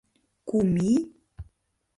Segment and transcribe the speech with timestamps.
[0.47, 0.97] Кум ий?!